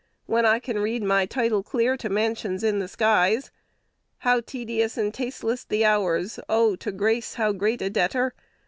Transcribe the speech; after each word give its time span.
'When 0.25 0.47
I 0.47 0.57
can 0.57 0.79
read 0.79 1.03
my 1.03 1.27
title 1.27 1.61
clear 1.61 1.95
To 1.97 2.09
mansions 2.09 2.63
in 2.63 2.79
the 2.79 2.87
skies!' 2.87 3.51
'How 4.17 4.39
tedious 4.41 4.97
and 4.97 5.13
tasteless 5.13 5.63
the 5.63 5.85
hours.' 5.85 6.39
'Oh! 6.49 6.75
to 6.77 6.91
grace 6.91 7.35
how 7.35 7.51
great 7.51 7.83
a 7.83 7.91
debtor!' 7.91 8.33